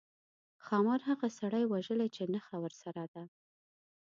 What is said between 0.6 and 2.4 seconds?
ښامار هغه سړي وژلی چې